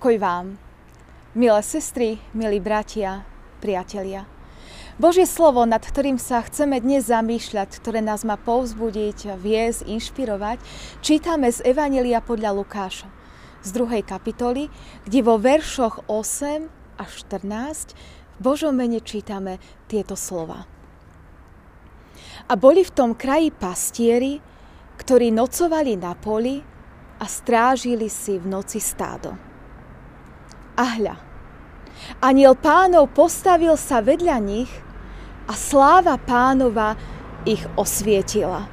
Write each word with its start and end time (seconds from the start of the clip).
Pokoj 0.00 0.16
vám, 0.16 0.56
milé 1.36 1.60
sestry, 1.60 2.16
milí 2.32 2.56
bratia, 2.56 3.20
priatelia. 3.60 4.24
Božie 4.96 5.28
slovo, 5.28 5.68
nad 5.68 5.84
ktorým 5.84 6.16
sa 6.16 6.40
chceme 6.40 6.80
dnes 6.80 7.12
zamýšľať, 7.12 7.76
ktoré 7.76 8.00
nás 8.00 8.24
má 8.24 8.40
povzbudiť, 8.40 9.36
viesť, 9.36 9.84
inšpirovať, 9.84 10.56
čítame 11.04 11.52
z 11.52 11.60
Evanelia 11.68 12.24
podľa 12.24 12.56
Lukáša 12.56 13.12
z 13.60 13.68
druhej 13.76 14.00
kapitoly, 14.00 14.72
kde 15.04 15.20
vo 15.20 15.36
veršoch 15.36 16.08
8 16.08 16.96
až 16.96 17.10
14 17.28 17.92
v 17.92 18.38
Božom 18.40 18.72
mene 18.72 19.04
čítame 19.04 19.60
tieto 19.84 20.16
slova. 20.16 20.64
A 22.48 22.56
boli 22.56 22.88
v 22.88 22.94
tom 22.96 23.12
kraji 23.12 23.52
pastieri, 23.52 24.40
ktorí 24.96 25.28
nocovali 25.28 25.92
na 26.00 26.16
poli 26.16 26.64
a 27.20 27.28
strážili 27.28 28.08
si 28.08 28.40
v 28.40 28.48
noci 28.48 28.80
stádo. 28.80 29.49
A 30.80 30.96
hľa, 30.96 31.16
aniel 32.24 32.56
pánov 32.56 33.12
postavil 33.12 33.76
sa 33.76 34.00
vedľa 34.00 34.40
nich 34.40 34.72
a 35.44 35.52
sláva 35.52 36.16
pánova 36.16 36.96
ich 37.44 37.60
osvietila. 37.76 38.64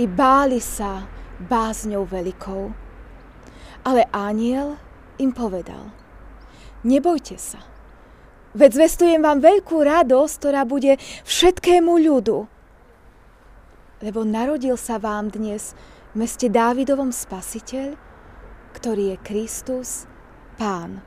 I 0.00 0.08
báli 0.08 0.64
sa 0.64 1.04
bázňou 1.44 2.08
veľkou. 2.08 2.72
Ale 3.84 4.08
aniel 4.16 4.80
im 5.20 5.28
povedal, 5.28 5.92
nebojte 6.88 7.36
sa, 7.36 7.60
veď 8.56 8.80
zvestujem 8.80 9.20
vám 9.20 9.44
veľkú 9.44 9.76
radosť, 9.84 10.34
ktorá 10.40 10.64
bude 10.64 10.96
všetkému 11.28 12.00
ľudu. 12.00 12.48
Lebo 14.00 14.24
narodil 14.24 14.80
sa 14.80 14.96
vám 14.96 15.28
dnes 15.28 15.76
v 16.16 16.24
meste 16.24 16.48
Dávidovom 16.48 17.12
spasiteľ, 17.12 17.92
ktorý 18.72 19.12
je 19.12 19.16
Kristus, 19.20 20.08
pán. 20.54 21.02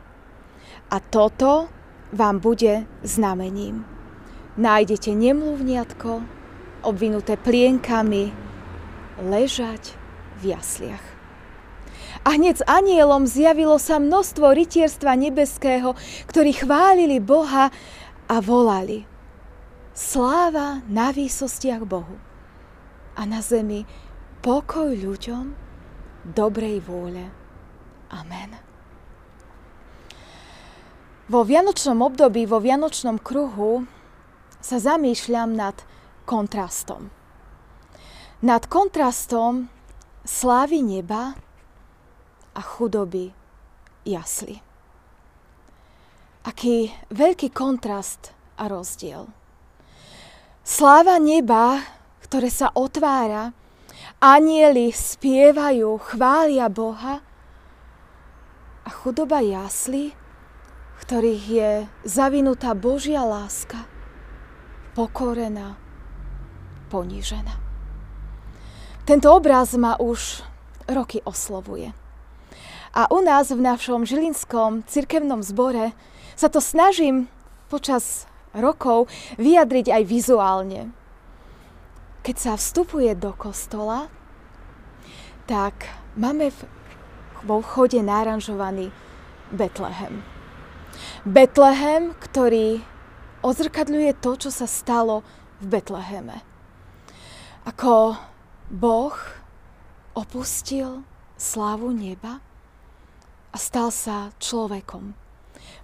A 0.91 0.99
toto 0.99 1.67
vám 2.13 2.39
bude 2.39 2.87
znamením. 3.03 3.83
Nájdete 4.57 5.13
nemluvniatko, 5.13 6.23
obvinuté 6.81 7.37
plienkami, 7.37 8.31
ležať 9.21 9.93
v 10.41 10.57
jasliach. 10.57 11.03
A 12.25 12.35
hneď 12.35 12.59
s 12.59 12.67
anielom 12.67 13.29
zjavilo 13.29 13.77
sa 13.79 14.01
množstvo 14.01 14.51
rytierstva 14.51 15.15
nebeského, 15.15 15.93
ktorí 16.27 16.57
chválili 16.57 17.23
Boha 17.23 17.69
a 18.27 18.35
volali. 18.43 19.07
Sláva 19.97 20.85
na 20.85 21.09
výsostiach 21.09 21.87
Bohu 21.87 22.17
a 23.17 23.21
na 23.25 23.41
zemi 23.41 23.87
pokoj 24.45 24.93
ľuďom 24.93 25.57
dobrej 26.35 26.85
vôle. 26.85 27.33
Amen. 28.13 28.66
Vo 31.27 31.43
vianočnom 31.43 31.99
období, 32.07 32.47
vo 32.47 32.63
vianočnom 32.63 33.19
kruhu 33.19 33.83
sa 34.63 34.79
zamýšľam 34.79 35.59
nad 35.59 35.75
kontrastom. 36.23 37.11
Nad 38.39 38.71
kontrastom 38.71 39.67
slávy 40.23 40.79
neba 40.79 41.35
a 42.55 42.61
chudoby 42.63 43.35
jasly. 44.07 44.63
Aký 46.47 46.95
veľký 47.11 47.51
kontrast 47.51 48.31
a 48.55 48.71
rozdiel. 48.71 49.27
Sláva 50.63 51.19
neba, 51.19 51.83
ktoré 52.23 52.47
sa 52.47 52.71
otvára, 52.71 53.51
anieli 54.23 54.95
spievajú, 54.95 55.91
chvália 56.07 56.71
Boha 56.71 57.19
a 58.87 58.89
chudoba 58.95 59.43
jasly, 59.43 60.15
ktorých 61.03 61.43
je 61.47 61.71
zavinutá 62.03 62.73
Božia 62.73 63.21
láska, 63.23 63.85
pokorená, 64.97 65.77
ponížená. 66.89 67.53
Tento 69.07 69.31
obraz 69.31 69.71
ma 69.79 69.95
už 69.95 70.43
roky 70.91 71.23
oslovuje. 71.23 71.95
A 72.91 73.07
u 73.13 73.21
nás 73.21 73.53
v 73.53 73.61
našom 73.61 74.03
žilinskom 74.03 74.83
cirkevnom 74.83 75.45
zbore 75.45 75.93
sa 76.35 76.49
to 76.49 76.59
snažím 76.59 77.29
počas 77.69 78.25
rokov 78.51 79.07
vyjadriť 79.37 79.93
aj 79.93 80.03
vizuálne. 80.03 80.81
Keď 82.25 82.35
sa 82.35 82.53
vstupuje 82.59 83.15
do 83.15 83.31
kostola, 83.31 84.11
tak 85.47 85.87
máme 86.19 86.51
vo 87.47 87.63
vchode 87.63 88.03
náranžovaný 88.03 88.91
Betlehem. 89.53 90.36
Betlehem, 91.25 92.13
ktorý 92.13 92.83
odzrkadľuje 93.41 94.11
to, 94.21 94.31
čo 94.37 94.49
sa 94.53 94.69
stalo 94.69 95.25
v 95.57 95.77
Betleheme. 95.77 96.45
Ako 97.65 98.15
Boh 98.69 99.17
opustil 100.13 101.01
slávu 101.37 101.93
neba 101.93 102.41
a 103.49 103.57
stal 103.57 103.89
sa 103.89 104.29
človekom. 104.37 105.17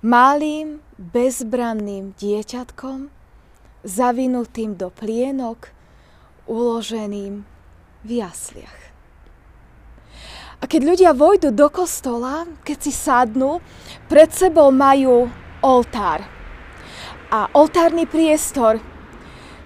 Malým, 0.03 0.83
bezbranným 0.99 2.13
dieťatkom, 2.19 3.09
zavinutým 3.83 4.75
do 4.77 4.93
plienok, 4.93 5.73
uloženým 6.45 7.47
v 8.03 8.09
jasliach. 8.09 8.92
A 10.63 10.67
keď 10.67 10.81
ľudia 10.95 11.11
vojdu 11.11 11.51
do 11.51 11.67
kostola, 11.67 12.47
keď 12.63 12.77
si 12.79 12.95
sadnú, 12.95 13.59
pred 14.07 14.31
sebou 14.31 14.71
majú 14.71 15.27
oltár. 15.59 16.23
A 17.27 17.51
oltárny 17.51 18.07
priestor, 18.07 18.79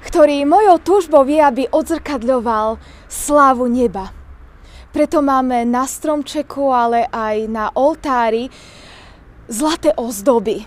ktorý 0.02 0.42
mojou 0.50 0.82
túžbou 0.82 1.22
je, 1.30 1.38
aby 1.38 1.70
odzrkadľoval 1.70 2.82
slávu 3.06 3.70
neba. 3.70 4.10
Preto 4.90 5.22
máme 5.22 5.70
na 5.70 5.86
stromčeku, 5.86 6.74
ale 6.74 7.06
aj 7.14 7.46
na 7.46 7.70
oltári 7.78 8.50
zlaté 9.46 9.94
ozdoby. 9.94 10.66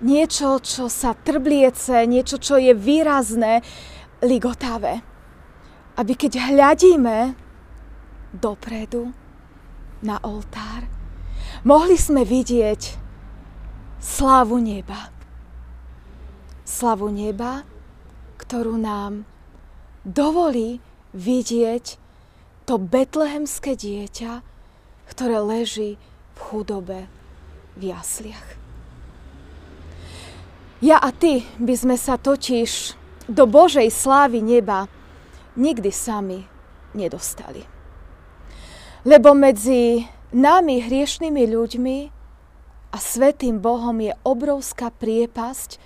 Niečo, 0.00 0.56
čo 0.64 0.88
sa 0.88 1.12
trbliece, 1.12 2.08
niečo, 2.08 2.40
čo 2.40 2.56
je 2.56 2.72
výrazné, 2.72 3.60
ligotavé. 4.24 5.04
Aby 6.00 6.16
keď 6.16 6.48
hľadíme 6.48 7.41
dopredu 8.32 9.12
na 10.02 10.18
oltár, 10.24 10.88
mohli 11.62 11.94
sme 11.94 12.26
vidieť 12.26 12.98
slavu 14.02 14.58
neba. 14.58 15.12
Slavu 16.66 17.12
neba, 17.12 17.62
ktorú 18.40 18.80
nám 18.80 19.28
dovolí 20.02 20.82
vidieť 21.14 22.00
to 22.66 22.80
betlehemské 22.80 23.76
dieťa, 23.76 24.42
ktoré 25.06 25.38
leží 25.38 26.00
v 26.34 26.38
chudobe 26.40 27.00
v 27.76 27.92
jasliach. 27.92 28.48
Ja 30.82 30.98
a 30.98 31.14
ty 31.14 31.46
by 31.62 31.74
sme 31.78 31.94
sa 31.94 32.18
totiž 32.18 32.98
do 33.30 33.46
Božej 33.46 33.86
slávy 33.86 34.42
neba 34.42 34.90
nikdy 35.54 35.94
sami 35.94 36.42
nedostali. 36.90 37.71
Lebo 39.02 39.34
medzi 39.34 40.06
nami, 40.30 40.78
hriešnými 40.78 41.42
ľuďmi 41.50 41.98
a 42.94 42.96
svetým 43.02 43.58
Bohom 43.58 43.98
je 43.98 44.14
obrovská 44.22 44.94
priepasť, 44.94 45.82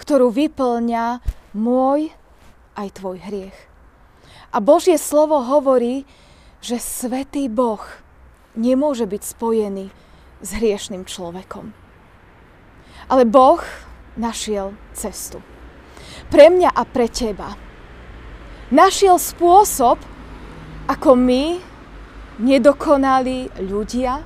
ktorú 0.00 0.32
vyplňa 0.32 1.20
môj 1.52 2.08
aj 2.72 2.88
tvoj 2.96 3.20
hriech. 3.20 3.58
A 4.48 4.64
Božie 4.64 4.96
slovo 4.96 5.44
hovorí, 5.44 6.08
že 6.64 6.80
svetý 6.80 7.52
Boh 7.52 7.84
nemôže 8.56 9.04
byť 9.04 9.22
spojený 9.22 9.92
s 10.40 10.48
hriešným 10.56 11.04
človekom. 11.04 11.76
Ale 13.12 13.28
Boh 13.28 13.60
našiel 14.16 14.72
cestu. 14.96 15.44
Pre 16.32 16.46
mňa 16.48 16.72
a 16.72 16.82
pre 16.88 17.12
teba. 17.12 17.60
Našiel 18.72 19.20
spôsob, 19.20 20.00
ako 20.88 21.10
my 21.12 21.73
nedokonalí 22.38 23.50
ľudia, 23.58 24.22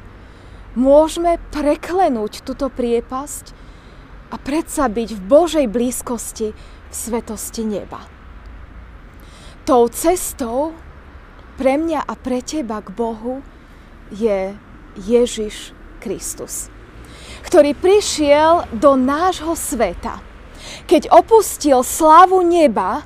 môžeme 0.79 1.43
preklenúť 1.51 2.45
túto 2.47 2.71
priepasť 2.71 3.57
a 4.31 4.37
predsa 4.37 4.87
byť 4.87 5.09
v 5.17 5.21
Božej 5.25 5.67
blízkosti 5.67 6.53
v 6.89 6.95
svetosti 6.95 7.65
neba. 7.65 8.05
Tou 9.65 9.89
cestou 9.93 10.73
pre 11.59 11.77
mňa 11.77 12.07
a 12.07 12.15
pre 12.17 12.41
teba 12.41 12.81
k 12.81 12.95
Bohu 12.95 13.43
je 14.15 14.57
Ježiš 14.97 15.77
Kristus, 16.01 16.71
ktorý 17.45 17.75
prišiel 17.75 18.71
do 18.73 18.95
nášho 18.97 19.53
sveta, 19.59 20.23
keď 20.89 21.11
opustil 21.13 21.83
slávu 21.83 22.41
neba 22.47 23.05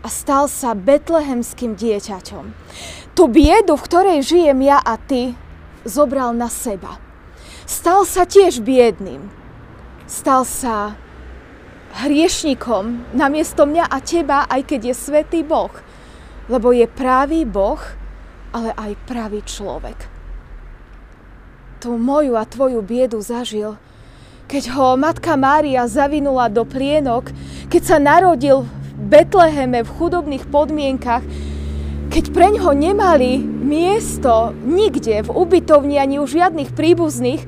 a 0.00 0.08
stal 0.08 0.48
sa 0.48 0.72
betlehemským 0.72 1.76
dieťaťom 1.76 2.44
tú 3.20 3.28
biedu, 3.28 3.76
v 3.76 3.84
ktorej 3.84 4.18
žijem 4.24 4.64
ja 4.64 4.80
a 4.80 4.96
ty, 4.96 5.36
zobral 5.84 6.32
na 6.32 6.48
seba. 6.48 6.96
Stal 7.68 8.08
sa 8.08 8.24
tiež 8.24 8.64
biedným. 8.64 9.28
Stal 10.08 10.48
sa 10.48 10.96
hriešnikom 12.00 13.12
namiesto 13.12 13.68
mňa 13.68 13.84
a 13.92 13.98
teba, 14.00 14.48
aj 14.48 14.72
keď 14.72 14.80
je 14.88 14.94
svetý 14.96 15.40
Boh. 15.44 15.68
Lebo 16.48 16.72
je 16.72 16.88
pravý 16.88 17.44
Boh, 17.44 17.78
ale 18.56 18.72
aj 18.72 18.96
pravý 19.04 19.44
človek. 19.44 20.08
Tú 21.76 22.00
moju 22.00 22.40
a 22.40 22.48
tvoju 22.48 22.80
biedu 22.80 23.20
zažil, 23.20 23.76
keď 24.48 24.72
ho 24.80 24.96
matka 24.96 25.36
Mária 25.36 25.84
zavinula 25.84 26.48
do 26.48 26.64
plienok, 26.64 27.30
keď 27.68 27.82
sa 27.84 27.96
narodil 28.00 28.64
Betleheme 29.00 29.80
v 29.80 29.94
chudobných 29.96 30.44
podmienkach, 30.52 31.24
keď 32.12 32.24
preň 32.36 32.54
ho 32.60 32.72
nemali 32.76 33.40
miesto 33.40 34.52
nikde 34.66 35.24
v 35.24 35.30
ubytovni 35.30 35.96
ani 35.96 36.20
u 36.20 36.26
žiadnych 36.28 36.76
príbuzných, 36.76 37.42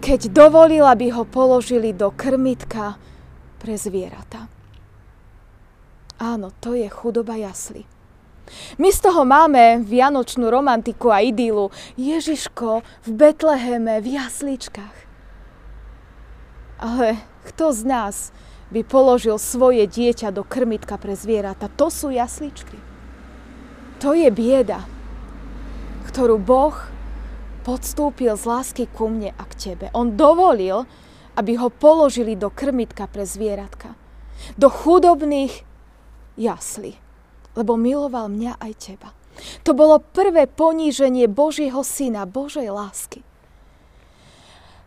keď 0.00 0.20
dovolil, 0.32 0.86
aby 0.88 1.12
ho 1.12 1.28
položili 1.28 1.92
do 1.92 2.08
krmitka 2.08 2.96
pre 3.60 3.76
zvieratá. 3.76 4.48
Áno, 6.16 6.50
to 6.56 6.72
je 6.72 6.88
chudoba 6.88 7.36
jasly. 7.36 7.84
My 8.80 8.88
z 8.88 9.04
toho 9.04 9.28
máme 9.28 9.84
vianočnú 9.84 10.48
romantiku 10.48 11.12
a 11.12 11.20
idylu. 11.20 11.68
Ježiško 12.00 12.80
v 13.04 13.08
Betleheme, 13.12 14.00
v 14.00 14.16
jasličkách. 14.16 14.96
Ale 16.80 17.20
kto 17.44 17.76
z 17.76 17.82
nás 17.84 18.16
by 18.68 18.80
položil 18.84 19.40
svoje 19.40 19.88
dieťa 19.88 20.28
do 20.32 20.44
krmitka 20.44 21.00
pre 21.00 21.16
zvieratá? 21.16 21.72
To 21.80 21.88
sú 21.88 22.12
jasličky. 22.12 22.76
To 24.04 24.14
je 24.14 24.28
bieda, 24.30 24.86
ktorú 26.06 26.38
Boh 26.38 26.76
podstúpil 27.66 28.32
z 28.38 28.44
lásky 28.46 28.84
ku 28.88 29.10
mne 29.10 29.34
a 29.34 29.44
k 29.44 29.52
tebe. 29.72 29.86
On 29.92 30.14
dovolil, 30.14 30.86
aby 31.36 31.58
ho 31.58 31.68
položili 31.68 32.38
do 32.38 32.48
krmitka 32.48 33.10
pre 33.10 33.26
zvieratka. 33.26 33.92
Do 34.54 34.70
chudobných 34.70 35.66
jaslí. 36.38 36.96
Lebo 37.58 37.74
miloval 37.74 38.30
mňa 38.30 38.56
aj 38.62 38.72
teba. 38.78 39.10
To 39.66 39.74
bolo 39.74 40.02
prvé 40.02 40.46
poníženie 40.46 41.26
Božieho 41.30 41.82
syna, 41.82 42.26
Božej 42.26 42.70
lásky. 42.70 43.22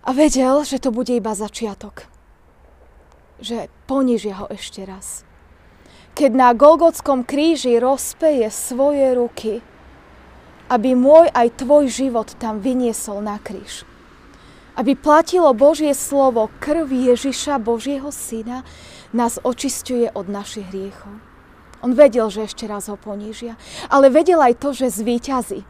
A 0.01 0.15
vedel, 0.15 0.63
že 0.65 0.81
to 0.81 0.89
bude 0.89 1.13
iba 1.13 1.35
začiatok. 1.37 2.09
Že 3.41 3.67
ponížia 3.89 4.37
ho 4.37 4.47
ešte 4.53 4.85
raz 4.85 5.25
keď 6.11 6.31
na 6.35 6.49
Golgotskom 6.51 7.23
kríži 7.23 7.79
rozpeje 7.79 8.51
svoje 8.51 9.15
ruky, 9.15 9.53
aby 10.71 10.95
môj 10.95 11.31
aj 11.31 11.63
tvoj 11.63 11.87
život 11.91 12.31
tam 12.39 12.59
vyniesol 12.63 13.23
na 13.23 13.39
kríž. 13.39 13.83
Aby 14.75 14.95
platilo 14.95 15.51
Božie 15.51 15.91
slovo, 15.91 16.47
krv 16.63 16.87
Ježiša, 16.87 17.59
Božieho 17.59 18.07
syna, 18.07 18.63
nás 19.11 19.35
očistuje 19.43 20.07
od 20.15 20.31
našich 20.31 20.63
hriechov. 20.71 21.11
On 21.83 21.91
vedel, 21.91 22.29
že 22.31 22.47
ešte 22.47 22.69
raz 22.71 22.87
ho 22.87 22.95
ponížia, 22.95 23.59
ale 23.91 24.07
vedel 24.07 24.39
aj 24.39 24.61
to, 24.63 24.71
že 24.71 24.93
zvíťazí. 24.93 25.67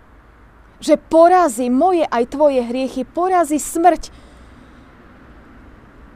Že 0.83 0.95
porazí 1.09 1.71
moje 1.71 2.05
aj 2.05 2.35
tvoje 2.35 2.61
hriechy, 2.61 3.07
porazí 3.07 3.57
smrť 3.57 4.13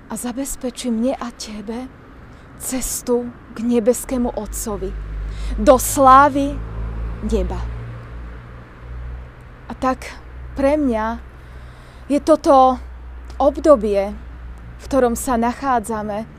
a 0.09 0.13
zabezpečí 0.13 0.93
mne 0.93 1.17
a 1.17 1.33
tebe 1.33 1.89
cestu 2.59 3.29
k 3.53 3.57
nebeskému 3.61 4.31
Otcovi, 4.31 4.91
do 5.59 5.75
slávy 5.75 6.55
neba. 7.25 7.59
A 9.67 9.73
tak 9.75 10.07
pre 10.55 10.77
mňa 10.77 11.19
je 12.07 12.19
toto 12.21 12.79
obdobie, 13.35 14.13
v 14.79 14.83
ktorom 14.85 15.17
sa 15.17 15.35
nachádzame, 15.35 16.29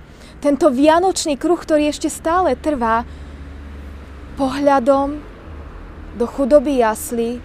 tento 0.41 0.71
vianočný 0.71 1.35
kruh, 1.35 1.59
ktorý 1.59 1.91
ešte 1.91 2.07
stále 2.13 2.55
trvá, 2.55 3.03
pohľadom 4.37 5.21
do 6.17 6.25
chudoby 6.29 6.81
jasly, 6.81 7.41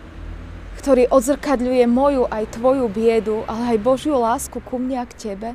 ktorý 0.80 1.08
odzrkadľuje 1.12 1.86
moju 1.88 2.24
aj 2.28 2.56
tvoju 2.56 2.86
biedu, 2.92 3.44
ale 3.48 3.76
aj 3.76 3.84
Božiu 3.84 4.16
lásku 4.20 4.60
ku 4.64 4.76
mne 4.80 5.04
a 5.04 5.06
k 5.08 5.14
tebe, 5.18 5.50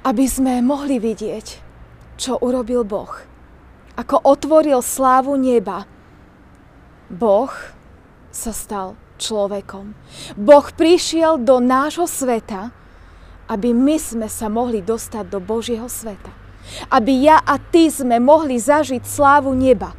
aby 0.00 0.24
sme 0.24 0.64
mohli 0.64 0.96
vidieť, 0.96 1.46
čo 2.16 2.40
urobil 2.40 2.88
Boh. 2.88 3.12
Ako 4.00 4.16
otvoril 4.24 4.80
slávu 4.80 5.36
neba. 5.36 5.84
Boh 7.12 7.52
sa 8.32 8.52
stal 8.56 8.96
človekom. 9.20 9.92
Boh 10.40 10.66
prišiel 10.72 11.44
do 11.44 11.60
nášho 11.60 12.08
sveta, 12.08 12.72
aby 13.50 13.76
my 13.76 14.00
sme 14.00 14.28
sa 14.30 14.48
mohli 14.48 14.80
dostať 14.80 15.24
do 15.28 15.36
Božieho 15.42 15.90
sveta. 15.90 16.32
Aby 16.88 17.28
ja 17.28 17.36
a 17.44 17.60
ty 17.60 17.92
sme 17.92 18.22
mohli 18.22 18.56
zažiť 18.56 19.04
slávu 19.04 19.52
neba. 19.52 19.92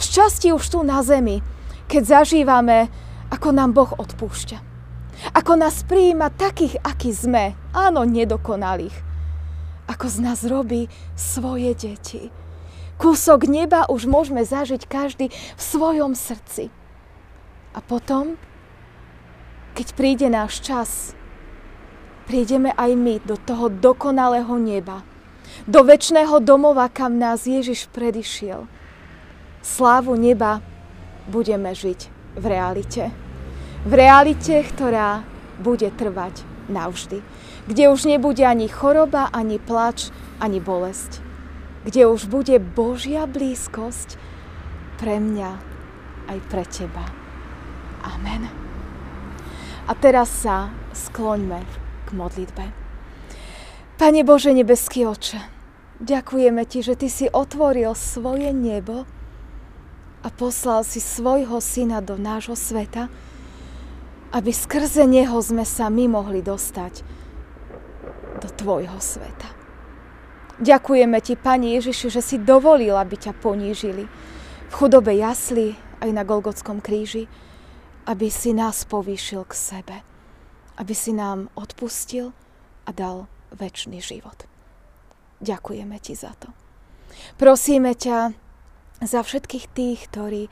Šťastie 0.00 0.56
už 0.56 0.64
tu 0.72 0.80
na 0.80 1.04
zemi, 1.04 1.44
keď 1.84 2.22
zažívame, 2.22 2.88
ako 3.28 3.52
nám 3.52 3.76
Boh 3.76 3.92
odpúšťa. 3.92 4.72
Ako 5.36 5.60
nás 5.60 5.84
prijíma 5.84 6.32
takých, 6.32 6.80
akí 6.80 7.12
sme, 7.12 7.52
áno, 7.76 8.08
nedokonalých 8.08 9.13
ako 9.88 10.06
z 10.08 10.16
nás 10.20 10.40
robí 10.44 10.88
svoje 11.14 11.76
deti. 11.76 12.32
Kúsok 12.96 13.50
neba 13.50 13.84
už 13.90 14.06
môžeme 14.06 14.46
zažiť 14.46 14.86
každý 14.86 15.28
v 15.34 15.60
svojom 15.60 16.14
srdci. 16.14 16.70
A 17.74 17.82
potom, 17.82 18.38
keď 19.74 19.86
príde 19.98 20.28
náš 20.30 20.62
čas, 20.62 20.90
prídeme 22.30 22.70
aj 22.78 22.90
my 22.94 23.18
do 23.26 23.34
toho 23.34 23.66
dokonalého 23.66 24.54
neba, 24.62 25.02
do 25.66 25.82
väčšného 25.82 26.38
domova, 26.40 26.86
kam 26.86 27.18
nás 27.18 27.44
Ježiš 27.44 27.90
predišiel. 27.90 28.66
Slávu 29.64 30.14
neba 30.14 30.62
budeme 31.26 31.74
žiť 31.74 32.00
v 32.38 32.44
realite. 32.46 33.04
V 33.84 33.92
realite, 33.92 34.54
ktorá 34.64 35.26
bude 35.60 35.90
trvať 35.92 36.46
navždy 36.70 37.20
kde 37.64 37.88
už 37.88 38.04
nebude 38.04 38.44
ani 38.44 38.68
choroba, 38.68 39.32
ani 39.32 39.56
plač, 39.56 40.12
ani 40.40 40.60
bolesť. 40.60 41.20
Kde 41.84 42.08
už 42.08 42.28
bude 42.28 42.56
Božia 42.60 43.24
blízkosť 43.28 44.16
pre 45.00 45.20
mňa 45.20 45.50
aj 46.28 46.38
pre 46.48 46.64
teba. 46.68 47.04
Amen. 48.04 48.48
A 49.84 49.92
teraz 49.96 50.32
sa 50.32 50.72
skloňme 50.96 51.60
k 52.04 52.08
modlitbe. 52.12 52.64
Pane 54.00 54.22
Bože, 54.24 54.52
nebeský 54.52 55.04
oče, 55.08 55.40
ďakujeme 56.00 56.64
Ti, 56.64 56.80
že 56.84 56.94
Ty 56.96 57.08
si 57.08 57.26
otvoril 57.28 57.92
svoje 57.92 58.52
nebo 58.52 59.04
a 60.24 60.28
poslal 60.32 60.88
si 60.88 61.04
svojho 61.04 61.60
syna 61.60 62.00
do 62.00 62.16
nášho 62.16 62.56
sveta, 62.56 63.12
aby 64.32 64.50
skrze 64.50 65.04
neho 65.04 65.36
sme 65.44 65.68
sa 65.68 65.92
my 65.92 66.08
mohli 66.08 66.40
dostať 66.40 67.13
do 68.40 68.48
tvojho 68.50 68.98
sveta. 68.98 69.50
Ďakujeme 70.62 71.18
ti, 71.18 71.34
Pani 71.34 71.74
Ježiši, 71.78 72.06
že 72.14 72.22
si 72.22 72.36
dovolil, 72.38 72.94
aby 72.94 73.18
ťa 73.18 73.34
ponížili 73.34 74.06
v 74.70 74.72
chudobe 74.74 75.14
jasli 75.18 75.74
aj 75.98 76.10
na 76.14 76.22
Golgotskom 76.22 76.78
kríži, 76.78 77.26
aby 78.06 78.30
si 78.30 78.54
nás 78.54 78.86
povýšil 78.86 79.42
k 79.50 79.54
sebe, 79.54 79.96
aby 80.78 80.94
si 80.94 81.10
nám 81.10 81.50
odpustil 81.58 82.30
a 82.86 82.90
dal 82.94 83.26
väčší 83.50 83.98
život. 83.98 84.46
Ďakujeme 85.42 85.96
ti 85.98 86.14
za 86.14 86.30
to. 86.38 86.50
Prosíme 87.38 87.94
ťa 87.94 88.34
za 89.02 89.20
všetkých 89.22 89.66
tých, 89.74 90.00
ktorí 90.10 90.42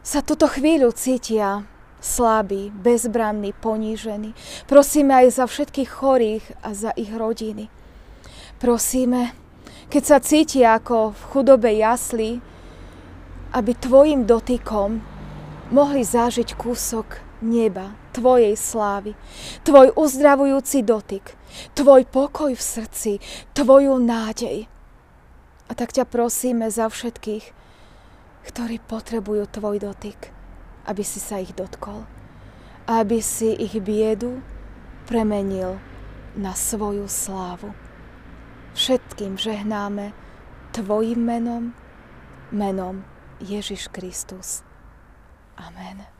sa 0.00 0.24
túto 0.24 0.48
chvíľu 0.48 0.92
cítia 0.96 1.68
slabí, 2.00 2.70
bezbranní, 2.70 3.52
ponížení. 3.52 4.34
Prosíme 4.66 5.14
aj 5.14 5.42
za 5.42 5.44
všetkých 5.46 5.90
chorých 5.90 6.44
a 6.62 6.74
za 6.74 6.90
ich 6.94 7.10
rodiny. 7.10 7.68
Prosíme, 8.58 9.34
keď 9.90 10.02
sa 10.04 10.18
cítia 10.22 10.78
ako 10.78 11.14
v 11.14 11.22
chudobe 11.30 11.70
jasli, 11.74 12.42
aby 13.54 13.72
tvojim 13.74 14.28
dotykom 14.28 15.00
mohli 15.72 16.02
zažiť 16.04 16.54
kúsok 16.54 17.24
neba, 17.40 17.94
tvojej 18.12 18.54
slávy, 18.58 19.14
tvoj 19.62 19.94
uzdravujúci 19.94 20.82
dotyk, 20.82 21.38
tvoj 21.72 22.04
pokoj 22.10 22.52
v 22.52 22.62
srdci, 22.62 23.12
tvoju 23.54 23.94
nádej. 23.96 24.66
A 25.68 25.72
tak 25.76 25.92
ťa 25.92 26.08
prosíme 26.08 26.72
za 26.72 26.88
všetkých, 26.88 27.52
ktorí 28.48 28.80
potrebujú 28.80 29.44
tvoj 29.48 29.76
dotyk 29.84 30.37
aby 30.84 31.02
si 31.02 31.18
sa 31.18 31.40
ich 31.40 31.56
dotkol. 31.56 32.04
Aby 32.84 33.24
si 33.24 33.56
ich 33.56 33.76
biedu 33.80 34.40
premenil 35.08 35.80
na 36.36 36.52
svoju 36.52 37.08
slávu. 37.08 37.72
Všetkým 38.76 39.40
žehnáme 39.40 40.12
Tvojim 40.68 41.24
menom, 41.24 41.72
menom 42.52 43.02
Ježiš 43.40 43.88
Kristus. 43.88 44.62
Amen. 45.56 46.17